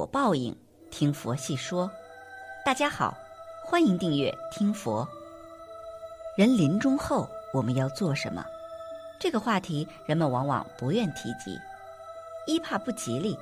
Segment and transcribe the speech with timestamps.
[0.00, 0.56] 果报应，
[0.90, 1.90] 听佛细说。
[2.64, 3.14] 大家好，
[3.62, 5.06] 欢迎订阅听佛。
[6.38, 8.42] 人临终后，我们要做什么？
[9.18, 11.54] 这个话题人们往往不愿提及，
[12.46, 13.38] 一怕不吉利，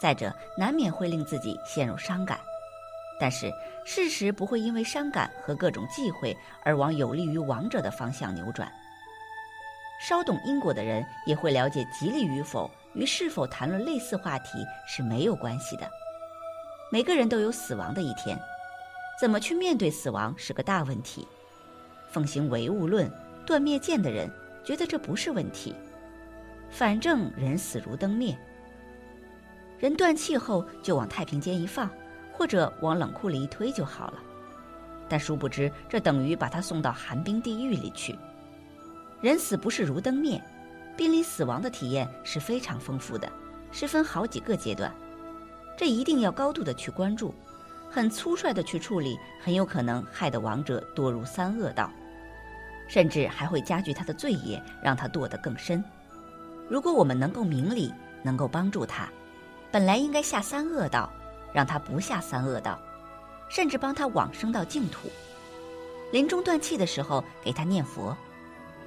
[0.00, 2.40] 再者难免会令自己陷入伤感。
[3.20, 3.48] 但是
[3.84, 8.68] 事实不会因为伤感和各种忌讳而往有利于亡者的方向扭转。
[10.00, 15.86] 稍懂因果的人也会了解，吉利与否与是否谈论类似话题是没有关系的。
[16.90, 18.38] 每个人都有死亡的一天，
[19.20, 21.28] 怎么去面对死亡是个大问题。
[22.08, 23.08] 奉行唯物论、
[23.44, 24.28] 断灭见的人
[24.64, 25.74] 觉得这不是问题，
[26.70, 28.34] 反正人死如灯灭，
[29.78, 31.90] 人断气后就往太平间一放，
[32.32, 34.14] 或者往冷库里一推就好了。
[35.10, 38.18] 但殊不知，这等于把他送到寒冰地狱里去。
[39.20, 40.42] 人死不是如灯灭，
[40.96, 43.30] 濒临死亡的体验是非常丰富的，
[43.70, 44.90] 是分好几个阶段，
[45.76, 47.34] 这一定要高度的去关注，
[47.90, 51.90] 很粗率的去处理，很有可能害得亡者堕入三恶道，
[52.88, 55.84] 甚至还会加剧他的罪业，让他堕得更深。
[56.66, 59.06] 如果我们能够明理，能够帮助他，
[59.70, 61.12] 本来应该下三恶道，
[61.52, 62.80] 让他不下三恶道，
[63.50, 65.10] 甚至帮他往生到净土。
[66.10, 68.16] 临终断气的时候，给他念佛。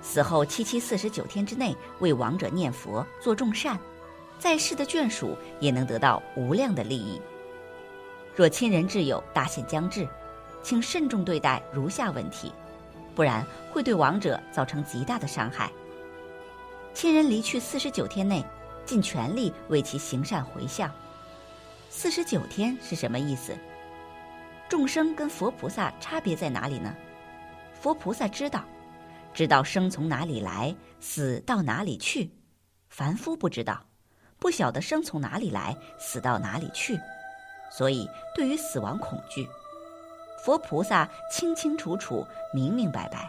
[0.04, 3.80] 死后七七四十九天之内为亡者念佛做众善，
[4.38, 7.20] 在世的眷属也能得到无量的利益。
[8.36, 10.06] 若亲人挚友大限将至，
[10.62, 12.52] 请慎重对待如下问题，
[13.16, 15.72] 不然会对亡者造成极大的伤害。
[16.94, 18.44] 亲人离去四十九天内，
[18.86, 20.92] 尽全力为其行善回向。
[21.90, 23.56] 四十九天是什么意思？
[24.68, 26.94] 众生跟佛菩萨差别在哪里呢？
[27.80, 28.64] 佛菩萨知道。
[29.34, 32.32] 知道生从哪里来，死到哪里去，
[32.90, 33.84] 凡夫不知道，
[34.38, 37.00] 不晓得生从哪里来，死到哪里去，
[37.72, 39.50] 所以对于死亡恐惧。
[40.46, 43.28] 佛菩萨清清楚楚、明明白白，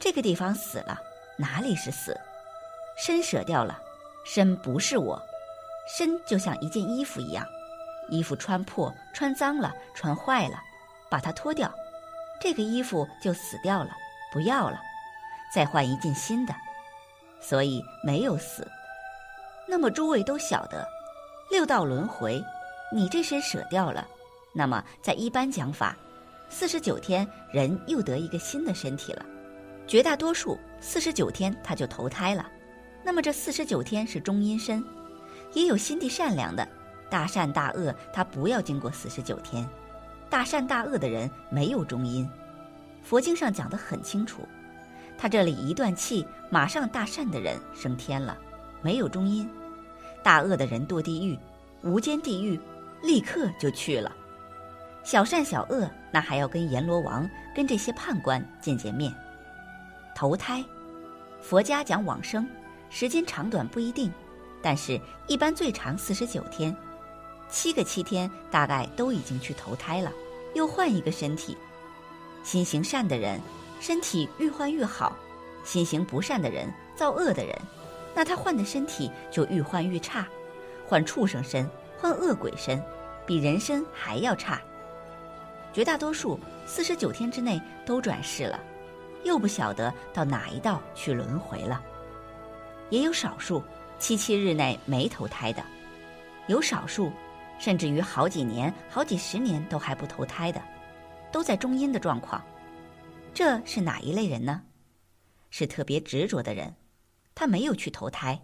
[0.00, 0.98] 这个地方死了，
[1.36, 2.18] 哪里是死？
[2.96, 3.78] 身舍掉了，
[4.24, 5.20] 身不是我，
[5.96, 7.46] 身就像一件衣服一样，
[8.08, 10.58] 衣服穿破、穿脏了、穿坏了，
[11.10, 11.70] 把它脱掉，
[12.40, 13.90] 这个衣服就死掉了，
[14.32, 14.80] 不要了。
[15.52, 16.54] 再换一件新的，
[17.40, 18.66] 所以没有死。
[19.68, 20.86] 那么诸位都晓得，
[21.50, 22.42] 六道轮回，
[22.92, 24.06] 你这身舍掉了，
[24.52, 25.96] 那么在一般讲法，
[26.48, 29.24] 四十九天人又得一个新的身体了。
[29.86, 32.48] 绝大多数四十九天他就投胎了。
[33.02, 34.84] 那么这四十九天是中阴身，
[35.52, 36.68] 也有心地善良的，
[37.10, 39.66] 大善大恶他不要经过四十九天。
[40.28, 42.28] 大善大恶的人没有中阴，
[43.02, 44.46] 佛经上讲得很清楚。
[45.20, 48.38] 他这里一断气，马上大善的人升天了，
[48.80, 49.46] 没有中阴；
[50.22, 51.38] 大恶的人堕地狱，
[51.82, 52.58] 无间地狱，
[53.02, 54.10] 立刻就去了。
[55.04, 59.14] 小善小恶，那还要跟阎罗王、跟这些判官见见面。
[60.14, 60.64] 投胎，
[61.42, 62.48] 佛家讲往生，
[62.88, 64.10] 时间长短不一定，
[64.62, 66.74] 但是一般最长四十九天，
[67.50, 70.10] 七个七天大概都已经去投胎了，
[70.54, 71.54] 又换一个身体。
[72.42, 73.38] 心行善的人。
[73.80, 75.16] 身体愈患愈好，
[75.64, 77.58] 心行不善的人、造恶的人，
[78.14, 80.28] 那他患的身体就愈患愈差，
[80.86, 81.68] 患畜生身、
[81.98, 82.80] 患恶鬼身，
[83.26, 84.60] 比人身还要差。
[85.72, 88.60] 绝大多数四十九天之内都转世了，
[89.24, 91.82] 又不晓得到哪一道去轮回了。
[92.90, 93.62] 也有少数
[93.98, 95.62] 七七日内没投胎的，
[96.48, 97.10] 有少数
[97.58, 100.60] 甚至于好几年、好几十年都还不投胎的，
[101.32, 102.44] 都在中阴的状况。
[103.32, 104.62] 这是哪一类人呢？
[105.50, 106.74] 是特别执着的人，
[107.34, 108.38] 他没有去投胎；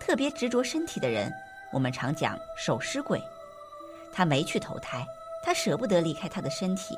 [0.00, 1.32] 特别执着身体的人，
[1.72, 3.22] 我们常讲守尸鬼，
[4.12, 5.06] 他没去投胎，
[5.44, 6.96] 他舍不得离开他的身体。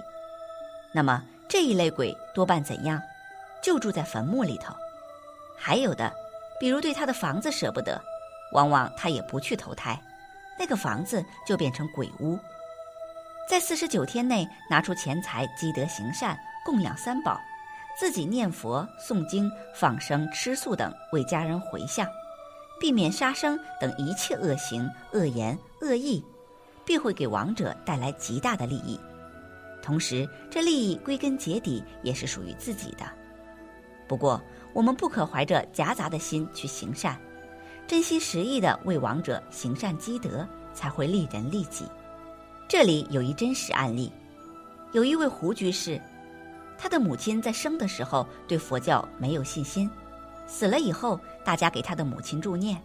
[0.92, 3.02] 那么这一类鬼多半怎样？
[3.62, 4.74] 就住在坟墓里头。
[5.58, 6.12] 还有的，
[6.60, 8.00] 比如对他的房子舍不得，
[8.52, 10.00] 往往他也不去投胎，
[10.58, 12.38] 那个房子就变成鬼屋。
[13.48, 16.38] 在四十九天内拿出钱财积德行善。
[16.66, 17.40] 供养三宝，
[17.96, 22.04] 自己念佛、诵经、放生、吃素等，为家人回向，
[22.80, 26.20] 避免杀生等一切恶行、恶言、恶意，
[26.84, 28.98] 必会给亡者带来极大的利益。
[29.80, 33.06] 同时，这利益归根结底也是属于自己的。
[34.08, 34.42] 不过，
[34.72, 37.16] 我们不可怀着夹杂的心去行善，
[37.86, 41.84] 真心实意的为亡者行善积德，才会利人利己。
[42.68, 44.12] 这里有一真实案例，
[44.90, 46.02] 有一位胡居士。
[46.78, 49.90] 他的母亲在生的时候对佛教没有信心，
[50.46, 52.80] 死了以后，大家给他的母亲助念，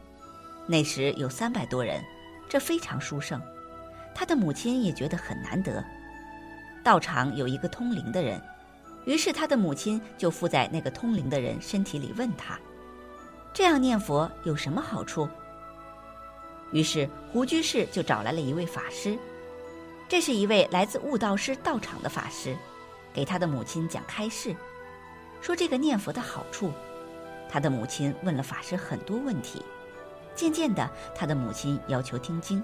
[0.66, 2.04] 那时有三百多人，
[2.48, 3.42] 这非常殊胜。
[4.14, 5.84] 他的母亲也觉得很难得。
[6.84, 8.42] 道场有一个通灵的人，
[9.06, 12.60] 于是他的母亲就附在那个通灵的人身体里，问他
[13.54, 15.30] ：“这样念佛有什么好处？”
[16.72, 19.18] 于是胡居士就找来了一位法师，
[20.08, 22.56] 这是一位来自悟道师道场的法师，
[23.14, 24.56] 给他的母亲讲开示，
[25.42, 26.72] 说这个念佛的好处。
[27.50, 29.62] 他的母亲问了法师很多问题，
[30.34, 32.64] 渐渐的，他的母亲要求听经，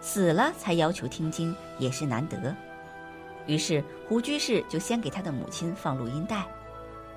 [0.00, 2.54] 死了才要求听经也是难得。
[3.46, 6.44] 于是胡居士就先给他的母亲放录音带，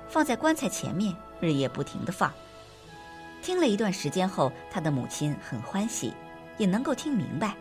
[0.08, 2.32] 放在棺材前面，日夜不停的放。
[3.42, 6.12] 听了一段时间后，他的母亲很欢喜，
[6.58, 7.56] 也能够听明白，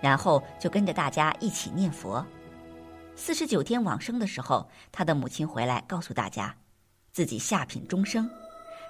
[0.00, 2.24] 然后就跟着大家一起念佛。
[3.14, 6.54] 四十九天往生的时候，他的母亲回来告诉大家。
[7.12, 8.28] 自己下品终生，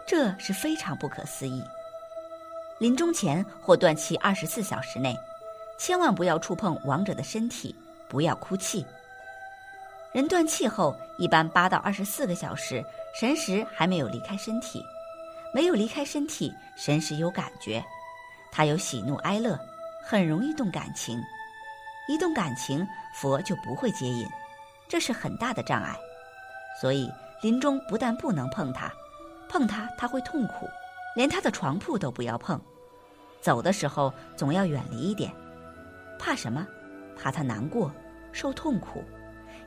[0.06, 1.60] 这是非常不可思议。
[2.78, 5.16] 临终前或断气二十四小时内，
[5.76, 7.74] 千万不要触碰亡者的身体，
[8.08, 8.86] 不要哭泣。
[10.12, 12.84] 人断气后，一般八到二十四个小时，
[13.18, 14.80] 神识还没有离开身体，
[15.52, 17.84] 没有离开身体，神识有感觉，
[18.52, 19.58] 他有喜怒哀乐，
[20.04, 21.20] 很容易动感情，
[22.08, 24.26] 一动感情，佛就不会接引，
[24.88, 25.96] 这是很大的障碍，
[26.80, 27.10] 所以。
[27.42, 28.88] 临终不但不能碰他，
[29.48, 30.68] 碰他他会痛苦，
[31.16, 32.56] 连他的床铺都不要碰。
[33.40, 35.34] 走的时候总要远离一点，
[36.20, 36.64] 怕什么？
[37.20, 37.92] 怕他难过，
[38.30, 39.02] 受痛苦。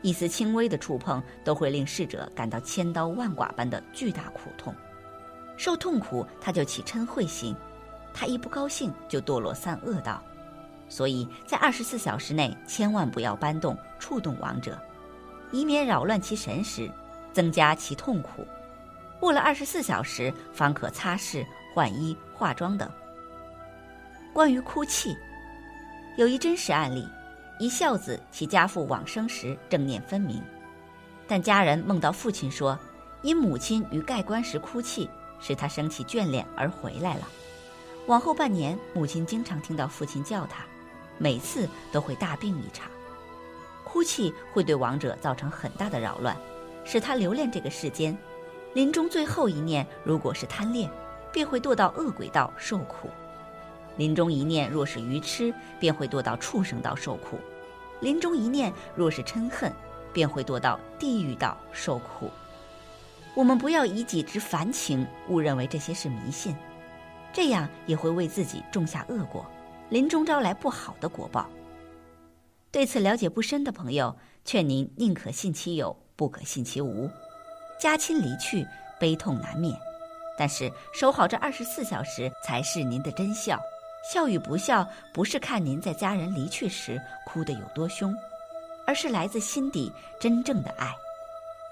[0.01, 4.73] 一丝轻微的触碰都会令逝者感到千刀万剐般的巨大苦痛，
[5.57, 7.53] 受痛苦他就起嗔恚心，
[8.13, 10.23] 他一不高兴就堕落三恶道。
[10.87, 14.79] 所以在二十四小时内千万不要搬动、触动亡者，
[15.51, 16.89] 以免扰乱其神识。
[17.33, 18.47] 增加其痛苦，
[19.19, 22.89] 过了二十四小时方可擦拭、换衣、化妆等。
[24.31, 25.13] 关于哭泣，
[26.15, 27.05] 有一真实案例：
[27.59, 30.41] 一孝子其家父往生时正念分明，
[31.27, 32.79] 但家人梦到父亲说，
[33.21, 35.09] 因母亲于盖棺时哭泣，
[35.41, 37.27] 使他生起眷恋而回来了。
[38.07, 40.63] 往后半年，母亲经常听到父亲叫他，
[41.17, 42.89] 每次都会大病一场。
[43.83, 46.35] 哭泣会对亡者造成很大的扰乱。
[46.88, 48.15] 使他留恋这个世间，
[48.75, 50.88] 临终最后一念如果是贪恋，
[51.33, 53.07] 便会堕到恶鬼道受苦；
[53.97, 57.38] 临终一念若是愚痴，便会堕到畜生道受苦；
[58.01, 59.73] 临终一念若是嗔恨，
[60.13, 62.29] 便会堕到地狱道受苦。
[63.33, 66.56] 我们不要以己之凡情误认为这些是迷信，
[67.33, 69.44] 这样也会为自己种下恶果，
[69.89, 71.49] 临终招来不好的果报。
[72.71, 75.95] 对此了解不深的朋友，劝您宁可信其有。
[76.17, 77.09] 不可信其无，
[77.77, 78.65] 家亲离去，
[78.97, 79.77] 悲痛难免。
[80.37, 83.59] 但是守好这二十四小时才是您的真孝。
[84.09, 88.15] 孝与不孝，不是看您在家人离去时哭得有多凶，
[88.87, 90.89] 而是来自心底真正的爱。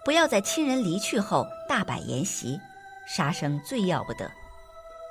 [0.04, 2.60] 不要在亲人离去后大摆筵席，
[3.08, 4.30] 杀生最要不得。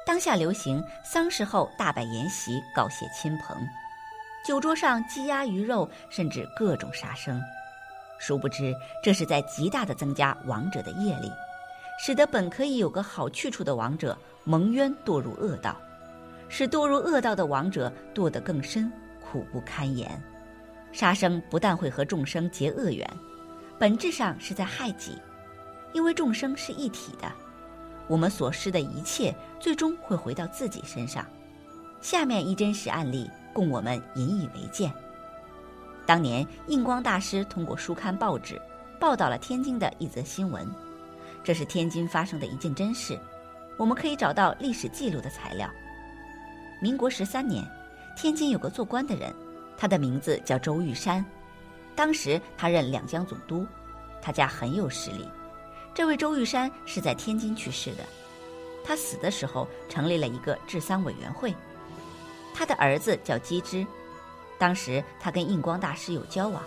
[0.04, 3.56] 当下流行丧事后大摆筵席告谢亲朋，
[4.44, 7.40] 酒桌上鸡鸭鱼肉，甚至各种杀生。
[8.18, 11.30] 殊不知，这是在极大的增加亡者的业力，
[12.00, 15.76] 使得本可以有个好去处的亡者蒙冤堕入恶道，
[16.48, 18.90] 使堕入恶道的亡者堕得更深，
[19.20, 20.20] 苦不堪言。
[20.90, 23.08] 杀生不但会和众生结恶缘，
[23.78, 25.16] 本质上是在害己，
[25.92, 27.32] 因为众生是一体的，
[28.12, 31.24] 我们所失的一切最终会回到自己身上。
[32.02, 34.92] 下面一真实案例，供我们引以为鉴。
[36.04, 38.60] 当年印光大师通过书刊报纸
[39.00, 40.68] 报道了天津的一则新闻，
[41.42, 43.18] 这是天津发生的一件真事，
[43.78, 45.66] 我们可以找到历史记录的材料。
[46.82, 47.66] 民国十三年，
[48.14, 49.34] 天津有个做官的人，
[49.74, 51.24] 他的名字叫周玉山，
[51.96, 53.66] 当时他任两江总督，
[54.20, 55.26] 他家很有实力。
[55.94, 58.04] 这位周玉山是在天津去世的，
[58.82, 61.54] 他死的时候成立了一个治丧委员会，
[62.54, 63.86] 他的儿子叫基之。
[64.58, 66.62] 当时他跟印光大师有交往，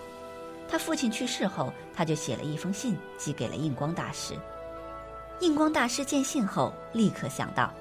[0.70, 4.36] 他父亲去世后，他就写了一封信寄给了印光大师。
[5.40, 7.74] 印光大师见信后，立刻想到，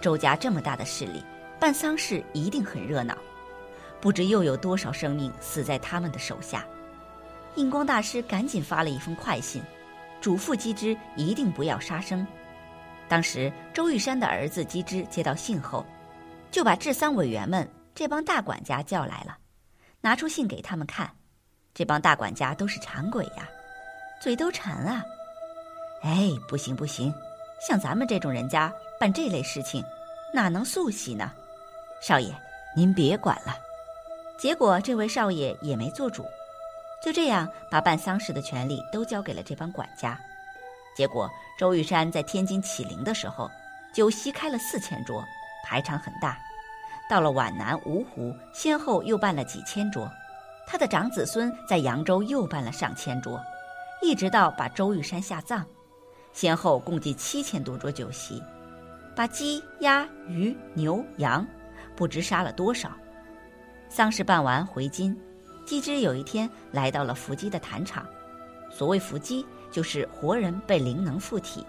[0.00, 1.24] 周家这么大的势力，
[1.58, 3.16] 办丧事一定很热闹，
[4.00, 6.64] 不知又有多少生命死在他们的手下。
[7.56, 9.62] 印光大师赶紧发了一封快信，
[10.24, 12.26] 嘱咐机之一定不要杀生。
[13.10, 15.84] 当时周玉山的儿子机之接到信后，
[16.50, 19.36] 就把治丧委员们这帮大管家叫来了。
[20.00, 21.14] 拿出信给他们看，
[21.74, 23.46] 这帮大管家都是馋鬼呀，
[24.18, 25.04] 嘴都馋啊！
[26.02, 27.12] 哎，不行不行，
[27.60, 29.84] 像咱们这种人家办这类事情，
[30.32, 31.30] 哪能素喜呢？
[32.00, 32.34] 少爷，
[32.74, 33.54] 您别管了。
[34.38, 36.24] 结果这位少爷也没做主，
[37.04, 40.18] 就这样把办丧事的权利都交给了这帮管家。
[40.96, 43.50] 结果周玉山在天津起灵的时候，
[43.92, 45.22] 酒席开了四千桌，
[45.66, 46.38] 排场很大。
[47.06, 50.10] 到了皖南芜湖，先后又办了几千桌。
[50.66, 53.38] 他的长子孙在扬州又办了上千桌，
[54.00, 55.62] 一直到把周玉山下葬，
[56.32, 58.42] 先后共计七千多桌酒席，
[59.14, 61.46] 把鸡、鸭、鱼、牛、羊，
[61.94, 62.90] 不知杀了多少。
[63.90, 65.14] 丧事办完回京，
[65.64, 68.06] 姬之有一天来到了伏击的坛场。
[68.70, 71.64] 所谓伏击，就是活人被灵能附体，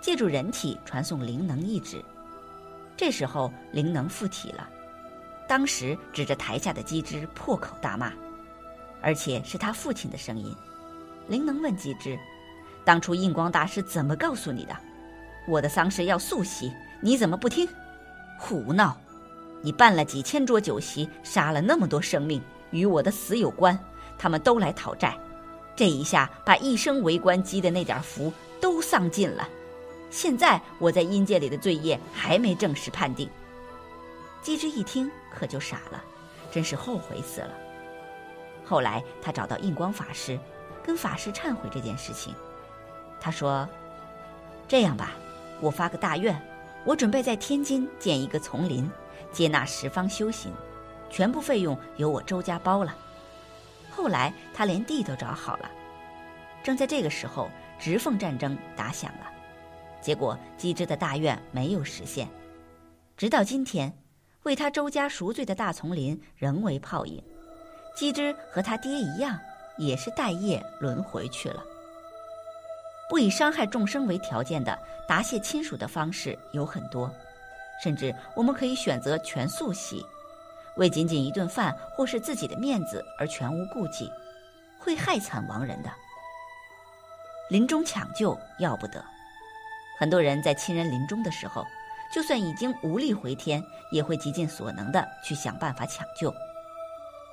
[0.00, 2.04] 借助人体传送灵能意志。
[2.96, 4.68] 这时候灵能附体了，
[5.48, 8.12] 当时指着台下的姬之破口大骂。
[9.00, 10.54] 而且是他父亲的声音，
[11.28, 12.18] 灵能问姬之
[12.86, 14.74] ：“当初印光大师怎么告诉你的？
[15.46, 16.72] 我的丧事要素席，
[17.02, 17.68] 你怎么不听？
[18.38, 18.96] 胡闹！
[19.60, 22.40] 你办了几千桌酒席，杀了那么多生命，
[22.74, 23.78] 与我的死有关。
[24.18, 25.16] 他们都来讨债，
[25.74, 29.48] 这一下把一生为官积的那点福都丧尽了。
[30.10, 33.30] 现在我在阴界里的罪业还没正式判定。”
[34.42, 36.04] 姬之一听可就傻了，
[36.52, 37.50] 真是后悔死了。
[38.64, 40.38] 后来，他找到印光法师，
[40.82, 42.34] 跟法师忏悔这件事情。
[43.20, 43.66] 他说
[44.68, 45.12] ：“这样吧，
[45.60, 46.40] 我发个大愿，
[46.84, 48.90] 我准备在天津建一个丛林，
[49.32, 50.52] 接纳十方修行，
[51.14, 52.92] 全部费用由我周家包了。”
[53.88, 55.70] 后来，他连地都找好了。
[56.64, 59.30] 正在这个时候，直奉战争打响了，
[60.00, 62.28] 结果姬之的大愿没有实现。
[63.16, 63.96] 直到今天，
[64.42, 67.22] 为他周家赎罪的大丛林仍为泡影。
[67.94, 69.38] 姬之和他爹一样，
[69.78, 71.62] 也是待业轮回去了。
[73.08, 77.08] 不以伤害众生为条件的答谢亲属的方式有很多，
[77.80, 80.04] 甚至我们可以选择全素席，
[80.76, 84.10] 为仅仅一顿饭或是自己的面子而全无顾忌，
[84.78, 85.90] 会害惨亡人的。
[87.50, 89.04] 临终抢救要不得，
[89.98, 91.64] 很多人在亲人临终的时候，
[92.12, 93.62] 就算已经无力回天，
[93.92, 96.34] 也会极尽所能的去想办法抢救。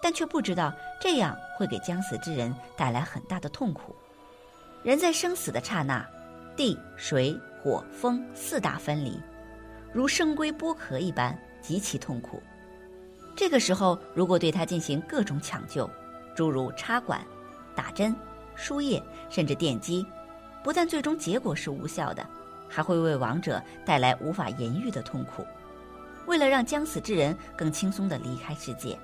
[0.01, 3.95] 但却不知道这样会给将死之人带来很大的痛苦。
[4.83, 6.03] 人在生死的刹那，
[6.55, 9.21] 地、水、火、风四大分离，
[9.93, 12.41] 如生龟剥壳一般，极其痛苦。
[13.41, 15.89] 这个时候，如果对他进行各种抢救，
[16.35, 17.25] 诸如插管、
[17.73, 18.15] 打针、
[18.53, 20.05] 输液，甚至电击，
[20.63, 22.23] 不但最终结果是无效的，
[22.69, 25.43] 还会为亡者带来无法言喻的痛苦。
[26.27, 28.95] 为了让将死之人更轻松地离开世界。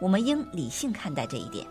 [0.00, 1.64] 我们应理性看待这一点。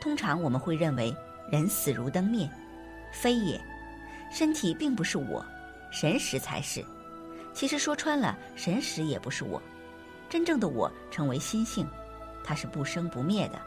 [0.00, 1.14] 通常我们会认为
[1.50, 2.48] 人死如灯灭，
[3.12, 3.60] 非也，
[4.32, 5.44] 身体并不是我，
[5.90, 6.82] 神识才是。
[7.52, 9.60] 其实说穿了，神识也不是我，
[10.32, 11.86] 真正的我称为心性，
[12.42, 13.60] 它是不生不灭的，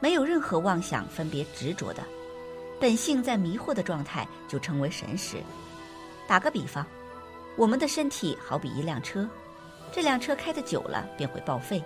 [0.00, 2.02] 没有任何妄想、分别、执着的，
[2.80, 5.36] 本性在迷惑的状态就称为神识。
[6.26, 6.86] 打个比方，
[7.54, 9.28] 我们的身体好比一辆车，
[9.92, 11.84] 这辆车开得久了便会报废。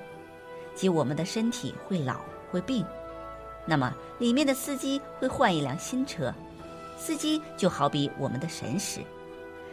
[0.76, 2.20] 即我们的身体会老
[2.52, 2.86] 会病，
[3.66, 6.32] 那么里面的司机会换一辆新车，
[6.96, 9.00] 司机就好比我们的神识，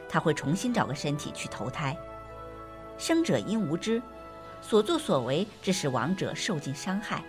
[0.10, 1.96] 他会重新找个身体去投胎。
[2.98, 4.02] 生者因无知，
[4.62, 7.24] 所作所为致使亡者受尽伤害，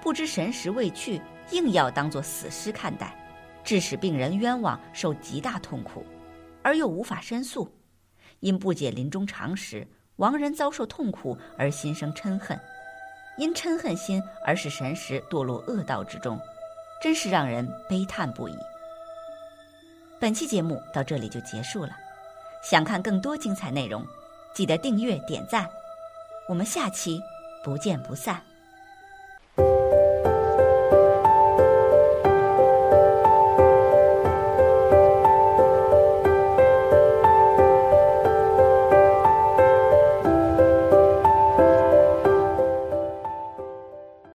[0.00, 3.14] 不知神识未去，硬要当作死尸看待，
[3.62, 6.04] 致使病人冤枉受极大痛苦，
[6.62, 7.70] 而又无法申诉，
[8.38, 9.86] 因不解临终常识，
[10.16, 12.58] 亡人遭受痛苦而心生嗔恨。
[13.36, 16.38] 因嗔恨心而使神识堕落恶道之中，
[17.02, 18.54] 真是让人悲叹不已。
[20.18, 21.92] 本期节目到这里就结束了，
[22.62, 24.04] 想看更多精彩内容，
[24.54, 25.66] 记得订阅点赞，
[26.50, 27.22] 我们下期
[27.62, 28.49] 不见不散。